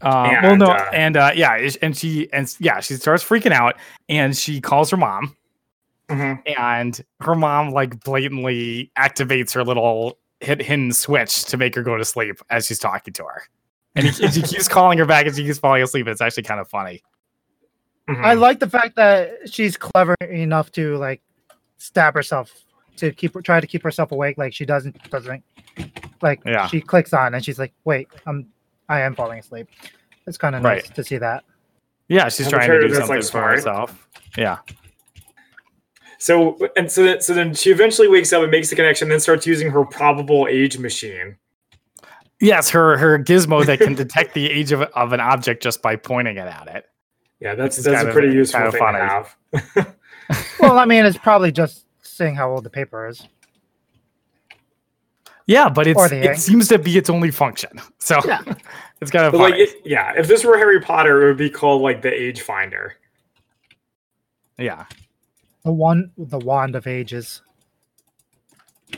[0.02, 3.52] Uh, well, no, And, uh, and uh, yeah, and she and yeah, she starts freaking
[3.52, 3.76] out,
[4.08, 5.36] and she calls her mom,
[6.08, 6.42] Mhm.
[6.58, 11.96] and her mom like blatantly activates her little hit hidden switch to make her go
[11.96, 13.42] to sleep as she's talking to her,
[13.94, 16.06] and, he, and she keeps calling her back, and she keeps falling asleep.
[16.08, 17.00] It's actually kind of funny.
[18.08, 18.24] Mhm.
[18.24, 21.22] I like the fact that she's clever enough to like
[21.78, 22.50] stab herself
[22.96, 24.36] to keep try to keep herself awake.
[24.36, 25.44] Like she doesn't doesn't
[26.20, 26.66] like Yeah.
[26.66, 28.48] she clicks on and she's like, wait, I'm
[28.92, 29.68] I am falling asleep.
[30.26, 30.94] It's kind of nice Right.
[30.94, 31.44] to see that.
[32.08, 34.06] Yeah, she's Have a trying to do something like, for herself.
[34.36, 34.58] Yeah,
[36.18, 39.18] So and so that, so then she eventually wakes up and makes the connection, then
[39.20, 41.36] starts using her probable age machine.
[42.40, 45.96] yes, her her gizmo that can detect the age of, of an object just by
[45.96, 46.86] pointing it at it.
[47.40, 48.98] Yeah, that's that's kind a of- pretty useful kind of thing funny.
[48.98, 49.96] to have.
[50.60, 53.26] well, I mean, it's probably just seeing how old the paper is.
[55.46, 57.70] Yeah, but it's it seems to be its only function.
[57.98, 58.40] So Yeah.
[59.00, 61.82] it's kind of like, it, yeah, if this were Harry Potter, it would be called
[61.82, 62.94] like the Age Finder.
[64.58, 64.84] yeah.
[65.64, 67.42] The one, the wand of ages.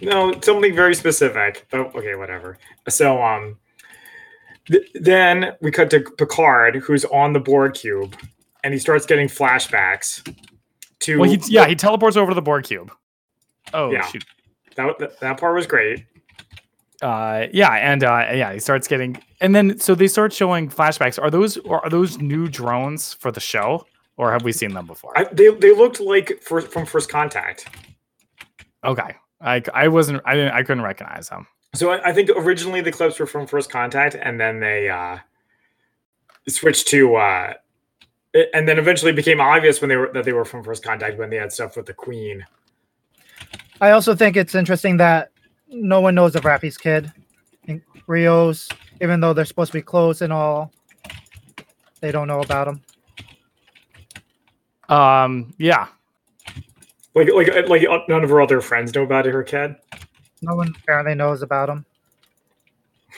[0.01, 1.67] No, something very specific.
[1.75, 2.57] Oh, okay, whatever.
[2.89, 3.59] So, um,
[4.67, 8.17] th- then we cut to Picard, who's on the Borg cube,
[8.65, 10.27] and he starts getting flashbacks
[11.01, 11.19] to.
[11.21, 12.91] Well, he, yeah, he teleports over to the Borg cube.
[13.75, 14.07] Oh Yeah.
[14.07, 14.25] shoot.
[14.77, 16.05] that, that that part was great.
[17.05, 21.23] Uh, yeah, and uh, yeah, he starts getting, and then so they start showing flashbacks.
[21.23, 23.85] Are those or are those new drones for the show,
[24.17, 25.13] or have we seen them before?
[25.15, 27.69] I, they they looked like first, from First Contact.
[28.85, 31.47] okay, I I wasn't, I didn't, I couldn't recognize them.
[31.75, 35.19] So I, I think originally the clips were from First Contact, and then they uh,
[36.49, 37.53] switched to, uh,
[38.33, 41.19] it- and then eventually became obvious when they were that they were from First Contact
[41.19, 42.47] when they had stuff with the Queen.
[43.83, 45.33] I also think it's interesting that
[45.69, 47.13] no one knows of Raffi's kid,
[47.69, 48.69] and Rios,
[49.01, 50.73] even though they're supposed to be close and all.
[52.01, 52.83] They don't know about him.
[54.89, 55.89] Um, yeah,
[57.15, 59.77] Like like like uh, none of her other friends know about her kid.
[60.43, 61.87] No one apparently knows about him.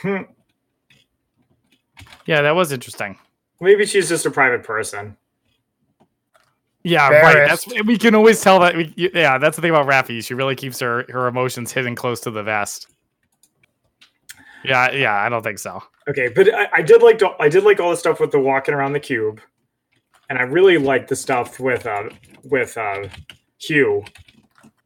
[0.03, 0.23] Hmm.
[2.27, 3.19] yeah, that was interesting.
[3.61, 5.17] Maybe she's just a private person.
[6.87, 7.49] Yeah, right.
[7.49, 8.77] That's we can always tell that.
[8.77, 10.25] We, yeah, that's the thing about Raffi.
[10.25, 12.87] She really keeps her her emotions hidden close to the vest.
[14.63, 15.83] Yeah, yeah, I don't think so.
[16.09, 18.39] Okay, but I, I did like to, I did like all the stuff with the
[18.39, 19.41] walking around the cube,
[20.31, 22.05] and I really liked the stuff with uh
[22.45, 23.09] with uh
[23.59, 24.05] Hugh,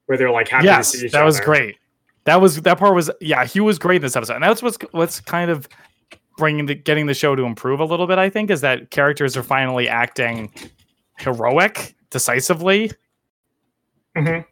[0.07, 1.77] where they're like happy yes, to see each that was great.
[2.25, 3.45] That was that part was yeah.
[3.45, 5.69] He was great in this episode, and that's what's what's kind of
[6.39, 8.17] bringing the getting the show to improve a little bit.
[8.17, 10.51] I think is that characters are finally acting
[11.21, 12.91] heroic, decisively,
[14.17, 14.45] Mhm.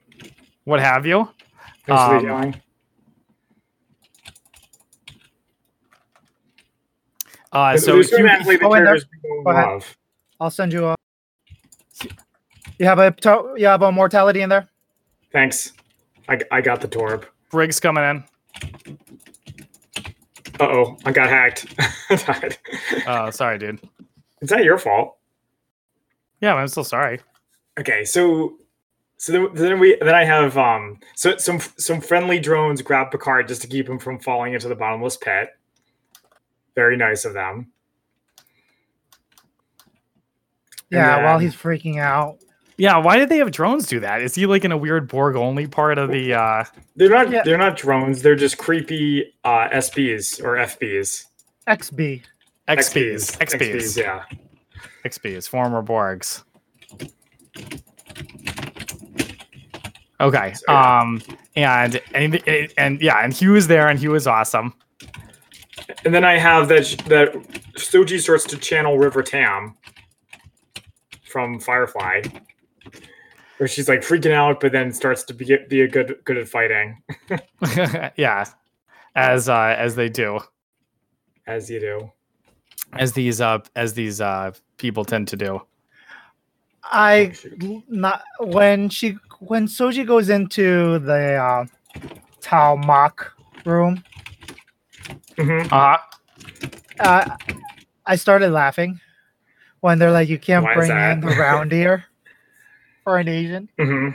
[0.65, 1.29] what have you.
[1.87, 2.55] Thanks for the Um.
[7.51, 8.95] Uh, so there's Hugh- automatically the go in there.
[8.95, 9.85] characters we don't Go ahead.
[10.41, 10.95] I'll send you a.
[12.79, 14.69] You have a to- you have a mortality in there.
[15.33, 15.73] Thanks.
[16.29, 17.25] I, I got the torb.
[17.51, 18.25] Briggs coming in.
[20.61, 21.75] Uh oh, I got hacked.
[22.27, 22.59] Died.
[23.07, 23.81] Oh, sorry, dude.
[24.43, 25.18] It's not your fault.
[26.41, 27.21] Yeah, I'm still sorry.
[27.79, 28.59] Okay, so
[29.17, 33.49] so then, then we then I have um so some some friendly drones grab Picard
[33.49, 35.51] just to keep him from falling into the bottomless pit.
[36.75, 37.73] Very nice of them.
[40.91, 42.39] Yeah, while he's freaking out.
[42.79, 44.23] Yeah, why did they have drones do that?
[44.23, 46.65] Is he like in a weird Borg only part of the uh
[46.97, 47.43] They're not Yeah.
[47.45, 48.23] they're not drones.
[48.23, 51.25] They're just creepy uh, SBs or FBs.
[51.67, 52.23] XB.
[52.69, 53.37] XPs?
[53.39, 53.97] XPs.
[53.97, 54.23] yeah.
[55.05, 56.45] XPs, former Borgs.
[60.21, 60.55] Okay.
[60.69, 61.23] Um
[61.55, 62.43] and and
[62.77, 64.75] and yeah, and he was there and he was awesome.
[66.05, 67.35] And then I have that that
[67.75, 69.77] Soji starts to channel River Tam
[71.25, 72.23] from Firefly,
[73.59, 76.49] where she's like freaking out, but then starts to be be a good good at
[76.49, 77.03] fighting,
[78.17, 78.45] yeah.
[79.15, 80.41] As uh as they do.
[81.47, 82.13] as you do.
[82.93, 85.61] As these uh as these uh people tend to do.
[86.85, 87.35] I
[87.89, 91.67] not when she when Soji goes into the uh,
[92.41, 93.33] Tao Mach
[93.67, 94.03] room,
[95.37, 95.99] hmm Uh
[96.99, 97.37] uh,
[98.07, 99.01] I started laughing
[99.81, 102.05] when they're like, "You can't Why bring in the round ear
[103.05, 104.11] for an Asian." hmm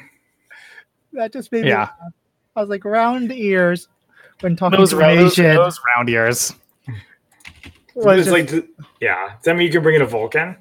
[1.13, 1.69] That just made me.
[1.69, 1.81] Yeah.
[1.81, 2.13] laugh.
[2.55, 3.87] I was like, "Round ears."
[4.39, 6.53] When talking those, to round, an those, Asian, those round ears.
[7.95, 8.67] Was It's just- like,
[8.99, 9.29] yeah.
[9.35, 10.57] Does that mean you can bring in a Vulcan?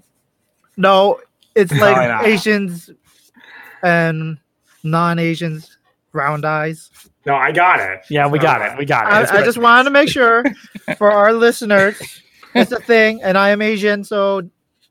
[0.77, 1.21] no,
[1.55, 2.27] it's No, like no.
[2.27, 2.91] Asians
[3.83, 4.39] and
[4.83, 5.79] non-Asians
[6.13, 6.91] round eyes.
[7.27, 8.01] No, I got it.
[8.11, 8.77] Yeah, we got it.
[8.79, 9.31] We got it.
[9.33, 10.45] I, I just wanted to make sure
[10.99, 12.01] for our listeners,
[12.55, 14.43] it's a thing, and I am Asian, so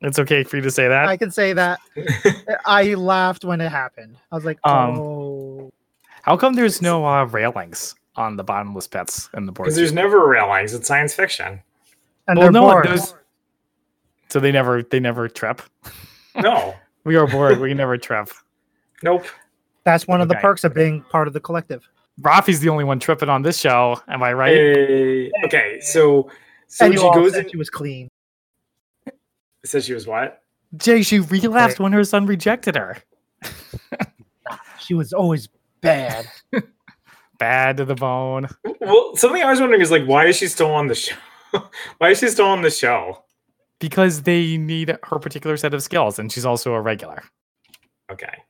[0.01, 1.08] it's okay for you to say that.
[1.08, 1.80] I can say that.
[2.65, 4.17] I laughed when it happened.
[4.32, 5.71] I was like, Um, "Oh,
[6.21, 9.65] How come there's no uh, railings on the bottomless pits in the board?
[9.65, 10.73] Because there's never railings.
[10.73, 11.62] It's science fiction.
[12.31, 13.13] And well, no, bored." those-
[14.29, 15.61] So they never they never trip.
[16.35, 16.73] No.
[17.03, 17.59] We are bored.
[17.59, 18.29] we never trip.
[19.01, 19.25] Nope.
[19.83, 21.89] That's one of the perks of being part of the collective.
[22.21, 23.99] Raffi's the only one tripping on this show.
[24.07, 24.53] Am I right?
[24.53, 26.29] Hey, okay, so
[26.67, 27.49] so and she all goes said in.
[27.51, 28.07] she was clean.
[29.65, 30.43] Says she was what?
[30.77, 32.97] Jay, she relapsed when her son rejected her.
[34.79, 35.47] She was always
[35.81, 36.27] bad.
[37.39, 38.47] Bad to the bone.
[38.79, 41.15] Well, something I was wondering is like, why is she still on the show?
[41.97, 43.23] why is she still on the show?
[43.79, 47.23] Because they need her particular set of skills, and she's also a regular.
[48.11, 48.43] Okay,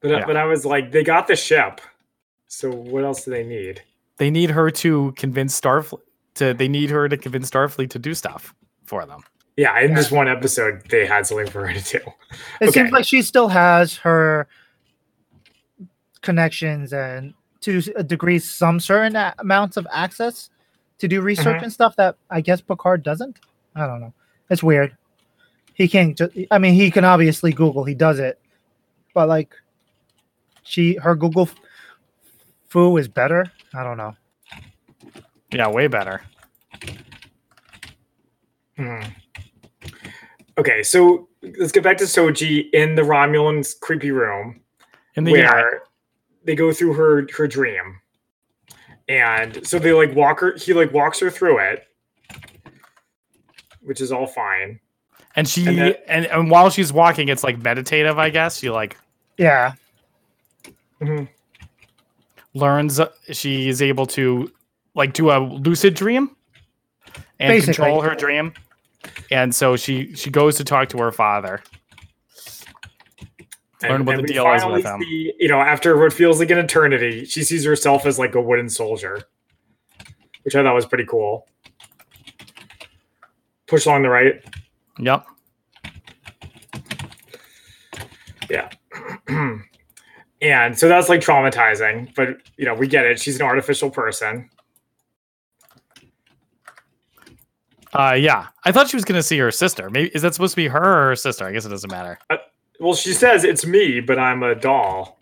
[0.00, 0.26] but uh, Yeah.
[0.26, 1.80] but I was like, they got the ship,
[2.46, 3.82] so what else do they need?
[4.18, 6.00] They need her to convince Starfleet
[6.36, 9.22] to they need her to convince Starfleet to do stuff for them.
[9.58, 12.04] Yeah, in this one episode, they had something for her to do.
[12.62, 12.80] It Okay.
[12.80, 14.46] seems like she still has her
[16.22, 20.50] connections and to a degree some certain a- amounts of access
[21.02, 21.64] to do research Mhm.
[21.64, 23.40] and stuff that I guess Picard doesn't.
[23.74, 24.14] I don't know.
[24.50, 24.96] It's weird.
[25.74, 28.40] He can't just I mean he can obviously Google, he does it.
[29.12, 29.52] But like
[30.62, 31.54] she her Google f-
[32.68, 33.46] foo is better.
[33.74, 34.14] I don't know.
[35.50, 36.22] Yeah, way better.
[38.76, 39.02] Hmm.
[40.56, 44.60] Okay, so let's get back to Soji in the Romulan's creepy room.
[45.16, 45.78] In the where yeah,
[46.44, 48.00] they go through her her dream
[49.12, 51.86] and so they like walk her he like walks her through it
[53.82, 54.78] which is all fine
[55.36, 55.94] and she and and,
[56.24, 58.58] then- and while she's walking, it's like meditative, I guess.
[58.58, 58.98] She like
[59.38, 59.72] Yeah.
[61.00, 61.26] Mhm.
[62.54, 64.52] learns she is able to
[64.94, 66.36] like do a lucid dream
[67.40, 67.74] and Basically.
[67.74, 68.52] control her dream.
[69.30, 71.62] And so she she goes to talk to her father.
[73.82, 77.24] Learn what the deal is with see, you know after what feels like an eternity
[77.24, 79.22] she sees herself as like a wooden soldier
[80.42, 81.46] which i thought was pretty cool
[83.66, 84.42] push along the right
[84.98, 85.24] Yep.
[88.50, 88.68] Yeah.
[90.42, 94.48] and so that's like traumatizing but you know we get it she's an artificial person
[97.94, 98.46] Uh yeah.
[98.64, 99.90] I thought she was gonna see her sister.
[99.90, 101.44] Maybe is that supposed to be her or her sister?
[101.44, 102.18] I guess it doesn't matter.
[102.82, 105.18] Well she says it's me but i'm a doll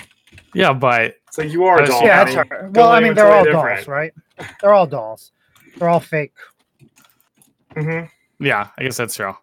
[0.54, 2.70] Yeah, but so you are a doll yeah, that's her.
[2.74, 4.12] Well, I mean they're all you dolls, right?
[4.60, 5.30] They're all dolls.
[5.76, 6.32] They're all fake.
[7.76, 8.08] Mhm.
[8.40, 9.36] yeah, I guess that's true.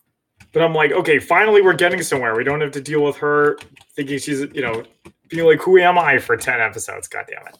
[0.51, 2.36] But I'm like, okay, finally we're getting somewhere.
[2.36, 3.58] We don't have to deal with her
[3.95, 4.84] thinking she's, you know,
[5.30, 7.08] being like, who am I for 10 episodes?
[7.08, 7.58] God damn it.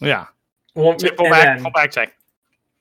[0.00, 0.26] Yeah.
[0.74, 2.08] Well, Jay, pull back, then- pull back, Jay.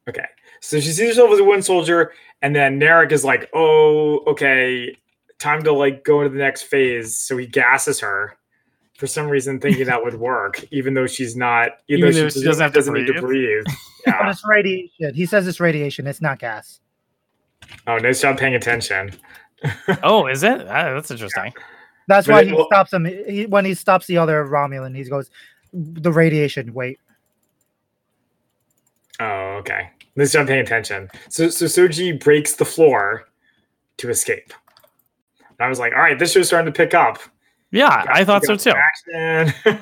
[0.08, 0.26] okay.
[0.62, 4.96] So she sees herself as a wooden soldier, and then Narek is like, oh, okay,
[5.40, 7.18] time to like go into the next phase.
[7.18, 8.38] So he gasses her
[8.98, 12.30] for some reason, thinking that would work, even though she's not, even, Even though though
[12.30, 13.66] she she doesn't, doesn't have to doesn't need to breathe.
[14.06, 15.14] But it's radiation.
[15.14, 16.08] He says it's radiation.
[16.08, 16.80] It's not gas.
[17.88, 19.12] Oh, nice job paying attention.
[20.04, 20.62] oh, is it?
[20.62, 21.54] Ah, that's interesting.
[22.08, 23.06] That's But why it- he well- stops him.
[23.06, 25.30] He, when he stops the other Romulan, he goes,
[25.74, 26.74] "The radiation.
[26.74, 27.00] Wait."
[29.20, 29.90] Oh, okay.
[30.16, 31.10] Nice job paying attention.
[31.30, 33.28] So, so Soji breaks the floor
[33.98, 34.54] to escape.
[35.60, 37.20] And I was like, all right, this show's starting to pick up.
[37.72, 38.74] Yeah, got- I thought so too.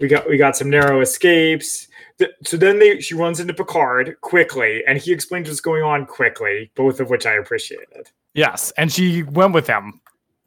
[0.00, 1.88] we got we got some narrow escapes.
[2.18, 6.06] Th- So then they she runs into Picard quickly, and he explains what's going on
[6.06, 8.10] quickly, both of which I appreciated.
[8.34, 10.00] Yes, and she went with him.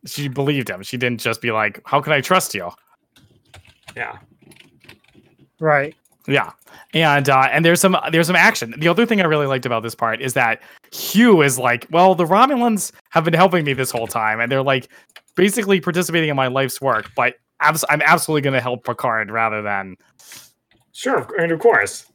[0.05, 0.81] She believed him.
[0.83, 2.69] She didn't just be like, "How can I trust you?"
[3.95, 4.17] Yeah.
[5.59, 5.95] Right.
[6.29, 6.51] Yeah,
[6.93, 8.75] and uh, and there's some there's some action.
[8.77, 10.61] The other thing I really liked about this part is that
[10.93, 14.61] Hugh is like, well, the Romulans have been helping me this whole time, and they're
[14.63, 14.87] like
[15.35, 17.09] basically participating in my life's work.
[17.15, 19.95] But abs- I'm absolutely going to help Picard rather than
[20.91, 22.05] Sure, and of course.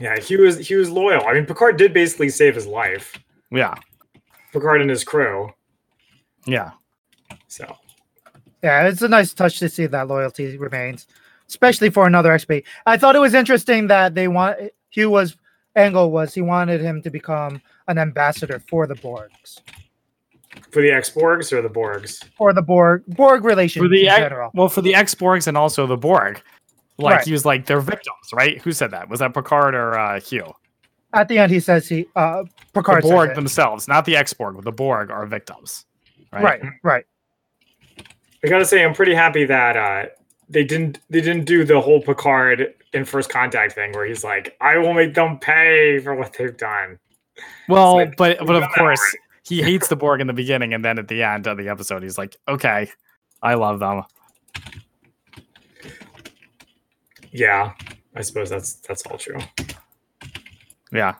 [0.00, 1.26] Yeah, he was he was loyal.
[1.26, 3.18] I mean, Picard did basically save his life.
[3.50, 3.74] yeah,
[4.52, 5.50] Picard and his crew.
[6.46, 6.70] yeah,
[7.48, 7.76] So
[8.62, 11.06] Yeah, it's a nice touch to see that loyalty remains,
[11.48, 12.64] especially for another XB.
[12.86, 14.58] I thought it was interesting that they want
[14.90, 15.36] Hugh was
[15.76, 19.60] angle was he wanted him to become an ambassador for the Borgs
[20.72, 22.24] for the X-Borgs or the Borgs?
[22.36, 24.50] for the Borg Borg relations for the in ex- general.
[24.52, 26.42] well for the ex Borgs and also the Borg.
[26.98, 27.24] Like Right.
[27.24, 28.60] he was like they're victims, right?
[28.62, 29.08] Who said that?
[29.08, 30.52] Was that Picard or uh, Hugh?
[31.14, 33.34] At the end, he says he uh The Picard says Borg it.
[33.36, 35.86] themselves, not the ex Borg, but the Borg are victims.
[36.32, 36.42] Right.
[36.42, 37.04] Right, right.
[38.44, 40.06] I gotta say, I'm pretty happy that uh,
[40.48, 44.56] they didn't they didn't do the whole Picard in First Contact thing where he's like,
[44.60, 46.98] "I will make them pay for what they've done."
[47.68, 50.98] Well, like, but but of course he hates the Borg in the beginning, and then
[50.98, 52.90] at the end of the episode, he's like, "Okay,
[53.42, 54.02] I love them."
[57.32, 57.72] Yeah,
[58.14, 59.38] I suppose that's that's all true.
[60.92, 61.14] Yeah,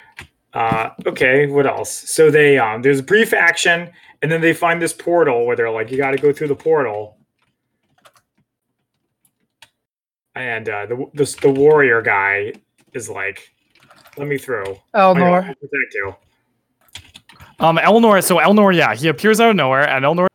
[0.52, 1.92] Uh, okay, what else?
[1.92, 3.90] So they um, there's a brief action,
[4.22, 6.56] and then they find this portal where they're like, "You got to go through the
[6.56, 7.16] portal."
[10.34, 12.52] And uh, the, the the warrior guy
[12.92, 13.50] is like,
[14.16, 14.78] "Let me through.
[14.94, 15.42] Elnor.
[15.42, 16.14] protect you."
[17.60, 18.22] um, Elnor.
[18.22, 20.26] So Elnor, yeah, he appears out of nowhere, and Elnor.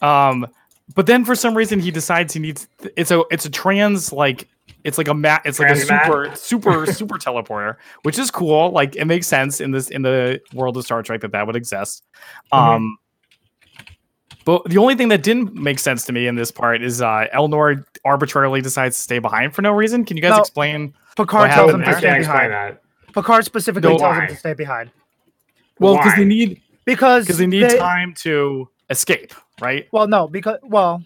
[0.00, 0.46] Um,
[0.94, 2.68] but then for some reason he decides he needs.
[2.96, 4.48] It's a it's a trans like
[4.84, 5.42] it's like a mat.
[5.44, 6.06] It's like a mat?
[6.06, 8.70] super super super teleporter, which is cool.
[8.70, 11.56] Like it makes sense in this in the world of Star Trek that that would
[11.56, 12.04] exist.
[12.52, 12.58] Mhm.
[12.58, 12.98] Um.
[14.44, 17.26] But the only thing that didn't make sense to me in this part is uh,
[17.32, 20.04] Elnor arbitrarily decides to stay behind for no reason.
[20.04, 20.40] Can you guys No.
[20.40, 20.94] explain?
[21.16, 22.52] Picard What tells him I to stay behind.
[22.52, 22.82] that.
[23.14, 24.90] Picard specifically No, tells him to stay behind
[25.78, 26.18] Well, because Why?
[26.18, 29.86] they need because because they need they- time to escape, right?
[29.92, 31.04] Well, no, because well,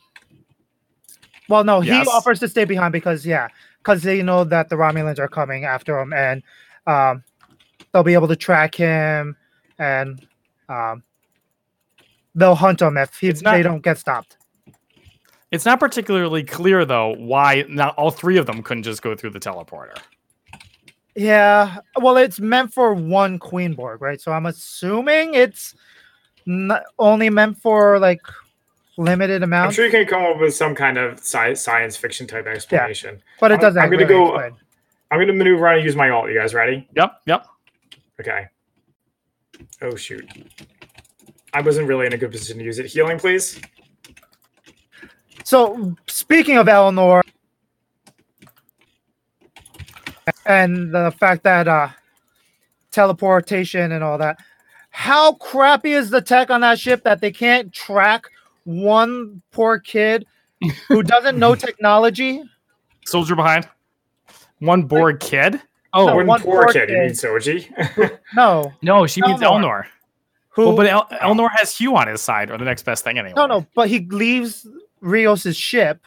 [1.49, 2.07] well, no, Yes.
[2.07, 5.65] he offers to stay behind because yeah, because they know that the Romulans are coming
[5.65, 6.43] after him, and
[6.87, 7.23] um,
[7.93, 9.37] they'll be able to track him,
[9.79, 10.27] and
[10.69, 11.03] um,
[12.35, 14.37] they'll hunt him if he, not- they don't get stopped.
[15.53, 19.31] It's not particularly clear though why not all three of them couldn't just go through
[19.31, 19.97] the teleporter.
[21.15, 24.21] Yeah, well, it's meant for one Queen Borg, right?
[24.21, 25.75] So I'm assuming it's
[26.45, 28.21] not only meant for like
[28.97, 29.67] limited amount.
[29.69, 33.17] I'm sure you can come up with some kind of sci- science fiction type explanation.
[33.17, 33.83] Yeah, but it I'm- doesn't.
[33.83, 34.61] I'm gonna really go- explain.
[35.11, 36.29] I'm going to maneuver around and use my alt.
[36.29, 36.89] You guys ready?
[36.97, 37.47] Yep, yep.
[38.21, 38.47] Okay.
[39.83, 40.29] Oh shoot.
[41.55, 42.87] I wasn't really in a good position to use it.
[42.87, 43.61] Healing, please.
[45.45, 47.23] So speaking of Elnor
[50.45, 51.89] and the fact that uh
[52.91, 54.39] teleportation and all that,
[54.91, 58.25] how crappy is the tech on that ship that they can't track
[58.67, 60.27] one poor kid
[60.89, 62.43] who doesn't know technology?
[63.07, 63.69] Soldier behind.
[64.59, 65.61] One Borg kid.
[65.95, 66.91] Oh No, One, one poor poor kid.
[66.91, 68.19] You mean Soji?
[68.35, 68.73] No.
[68.83, 69.63] no, she means Elnor.
[69.63, 69.85] Elnor.
[70.51, 73.19] Who Well, but El- Elnor has Hugh on his side, or the next best thing
[73.19, 73.35] anyway.
[73.37, 74.67] no no, but he leaves
[75.01, 76.01] Rios's ship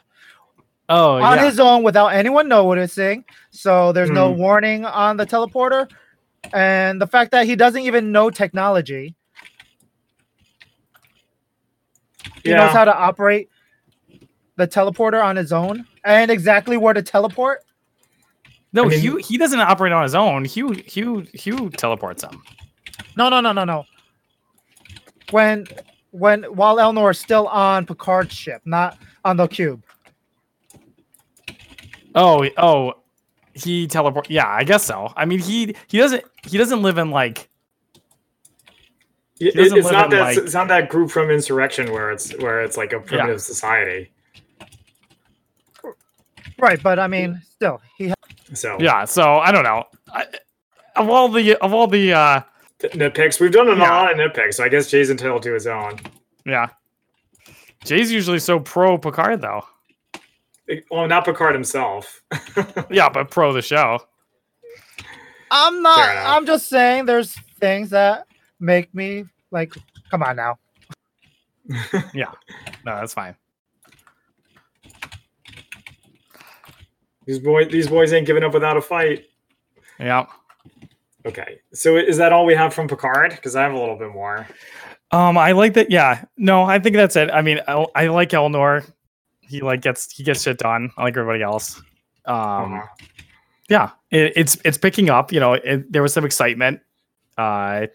[0.90, 1.46] Oh on yeah.
[1.46, 3.24] his own without anyone noticing.
[3.52, 4.40] So there's no Hmm.
[4.40, 5.90] warning on the teleporter.
[6.54, 9.14] And the fact that he doesn't even know technology,
[12.44, 13.50] he knows how to operate
[14.56, 17.64] the teleporter on his own and exactly where to teleport.
[18.74, 20.46] no, I mean- Hugh he doesn't operate on his own.
[20.46, 22.42] Hugh Hugh Hugh teleports him.
[23.16, 23.86] No, no, no, no, no.
[25.32, 25.66] When
[26.12, 29.84] when while Elnor is still on Picard's ship, not on the cube.
[32.16, 32.94] Oh oh,
[33.54, 34.30] he teleport.
[34.30, 35.14] Yeah, I guess so.
[35.16, 37.50] I mean he he doesn't he doesn't live in like
[39.40, 40.20] It- it's not that.
[40.22, 44.12] like- It's not that group from Insurrection where it's where it's like a primitive society.
[46.58, 48.14] Right, but I mean, still, he
[48.54, 49.06] So Yeah.
[49.06, 49.86] So I don't know.
[50.14, 50.26] I,
[50.96, 52.42] of all the of all the uh
[52.82, 53.40] nitpicks.
[53.40, 53.90] We've done a Yeah.
[53.90, 56.00] lot of nitpicks, so I guess Jay's entitled to his own.
[56.46, 56.68] yeah.
[57.86, 59.66] Jay's usually so pro Picard though.
[60.92, 62.22] Well, not Picard himself.
[62.90, 64.00] Yeah, but pro the show.
[65.52, 66.00] I'm not.
[66.10, 68.28] I'm just saying, there's things that
[68.60, 69.74] make me like.
[70.12, 70.58] Come on now.
[72.14, 72.32] Yeah
[72.86, 73.36] no, that's fine.
[77.26, 79.26] these boys, these boys ain't giving up without a fight.
[80.00, 80.26] Yeah.
[81.26, 83.32] Okay, so is that all we have from Picard?
[83.32, 84.48] Because I have a little bit more.
[85.12, 85.92] Um, I like that.
[85.92, 87.30] Yeah, no, I think that's it.
[87.30, 88.90] I mean, I, I like Elnor.
[89.42, 90.92] He like gets he gets shit done.
[90.98, 91.78] I like everybody else.
[92.26, 92.88] Um, Uh-huh.
[93.70, 95.32] yeah, it, it's it's picking up.
[95.32, 96.80] You know, it, there was some excitement.
[97.38, 97.88] Uh,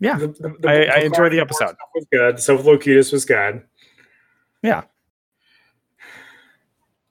[0.00, 1.76] yeah, The- the- the I- I Picard enjoyed the episode.
[1.94, 2.40] Was good.
[2.40, 3.62] So Locutus was good.
[4.62, 4.82] Yeah.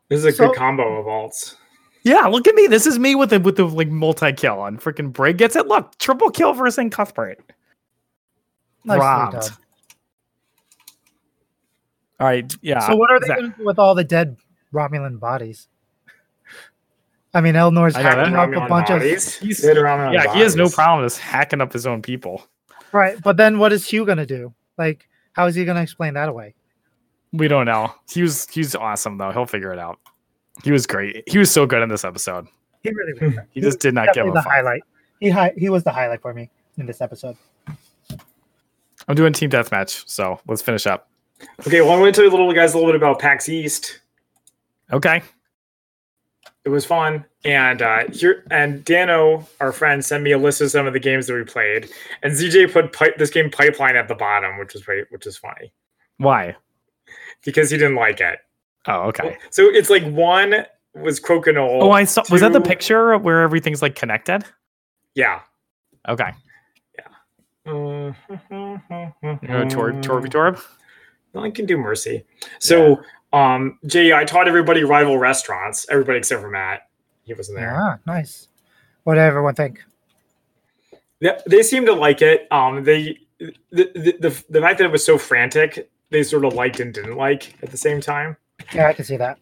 [0.10, 1.56] This is a So- good combo of alts.
[2.04, 2.26] yeah.
[2.28, 2.68] Look at me.
[2.68, 5.68] This is me with the with the like multi kill on freaking Brig gets it.
[5.68, 7.40] Look, triple kill versus Cuthbert.
[8.86, 9.34] Nicely Robbed.
[9.34, 9.52] done.
[12.20, 12.56] All right.
[12.62, 12.80] Yeah.
[12.88, 14.38] So what are they Zach- going to do with all the dead
[14.74, 15.68] Romulan bodies?
[17.34, 18.18] I mean, Elnor's I know that.
[18.18, 19.36] hacking up a Romulan bunch of bodies.
[19.38, 22.48] He's- Hit Romulan yeah, he has no problem just hacking up his own people.
[22.92, 24.54] Right, but then what is Hugh going to do?
[24.78, 26.54] Like, how is he going to explain that away?
[27.34, 27.94] We don't know.
[28.10, 29.32] He was he's awesome though.
[29.32, 30.00] He'll figure it out.
[30.64, 31.24] He was great.
[31.28, 32.48] He was so good in this episode.
[32.84, 33.46] He really was.
[33.52, 34.52] He just did not give definitely a the fuck.
[34.54, 34.82] highlight.
[35.20, 37.36] He hi- he was the highlight for me in this episode.
[39.08, 41.10] I'm doing team deathmatch, so let's finish up.
[41.66, 44.02] Okay, well, I'm going to tell you little guys a little bit about PAX East.
[44.92, 45.22] Okay.
[46.68, 50.70] It was fun, and uh, here and Dano, our friend, sent me a list of
[50.70, 51.89] some of the games that we played,
[52.24, 55.72] and ZJ put pipe, this game Pipeline at the bottom, which is which is funny
[56.18, 56.57] Why?
[57.45, 58.39] because he didn't like it.
[58.86, 59.38] Oh, okay.
[59.49, 61.84] So it's like one was Crokinole.
[61.84, 62.24] Oh, I saw.
[62.30, 64.43] Was that the picture where everything's like connected?
[65.15, 65.39] yeah.
[66.09, 66.32] Okay.
[67.65, 68.11] Uh,
[68.51, 70.61] You know, Tor- Torby Torb.
[71.34, 72.26] No, I can do Mercy.
[72.59, 73.01] So,
[73.34, 75.86] um, Jay, I taught everybody rival restaurants.
[75.90, 76.90] Everybody except for Matt.
[77.24, 77.76] He wasn't there.
[77.78, 78.48] Ah, nice.
[79.04, 79.84] What did everyone think?
[81.20, 82.48] Yeah, they seem to like it.
[82.52, 86.54] Um, they the, the the the fact that it was so frantic, they sort of
[86.54, 88.38] liked and didn't like at the same time.
[88.74, 89.40] Yeah, I can see that.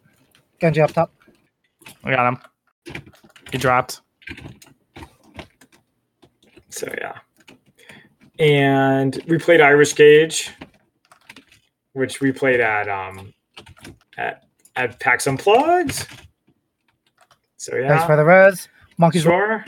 [0.60, 1.12] Genji up top.
[2.02, 3.02] I got him.
[3.52, 4.00] He dropped.
[6.70, 7.18] So yeah,
[8.38, 10.50] and we played Irish Gauge,
[11.92, 13.32] which we played at um
[14.16, 14.44] at
[14.76, 16.06] at PAX Unplugged.
[17.56, 17.88] So yeah.
[17.88, 18.68] Thanks yeah, for the res.
[18.98, 19.22] Monkeys.
[19.22, 19.64] sure.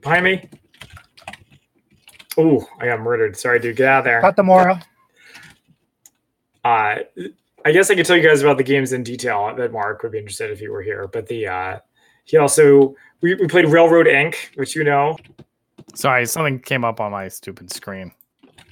[0.00, 0.48] Behind me.
[2.36, 3.36] Oh, I got murdered.
[3.36, 3.76] Sorry, dude.
[3.76, 4.20] Get out of there.
[4.20, 4.78] Got the moral.
[6.64, 6.96] uh
[7.66, 10.12] I guess I could tell you guys about the games in detail that Mark would
[10.12, 11.08] be interested if he were here.
[11.08, 11.78] But the uh
[12.24, 15.16] he also we, we played Railroad Ink, which you know.
[15.94, 18.12] Sorry, something came up on my stupid screen.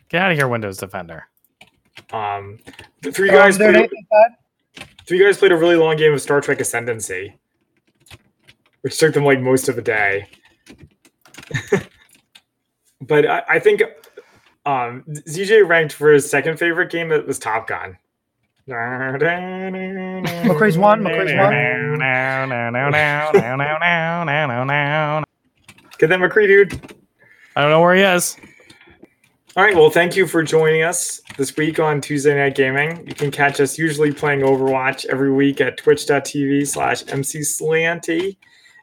[0.08, 1.26] Get out of here, Windows Defender.
[2.12, 2.58] Um
[3.02, 3.90] the three Um, guys there played,
[5.06, 7.34] three guys played a really long game of Star Trek Ascendancy,
[8.82, 10.28] which took them like most of the day.
[13.00, 13.82] but I, I think
[14.64, 17.96] um ZJ ranked for his second favorite game that was Top Gun.
[20.44, 21.52] McCree's one, McCree's one.
[25.98, 26.94] Get that McCree dude.
[27.56, 28.36] I don't know where he is.
[29.56, 29.74] All right.
[29.74, 33.06] Well, thank you for joining us this week on Tuesday Night Gaming.
[33.06, 38.36] You can catch us usually playing Overwatch every week at twitch.tv slash mcslanty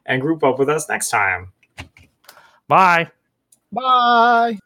[0.06, 1.52] and group up with us next time.
[2.68, 3.10] Bye.
[3.72, 4.58] Bye.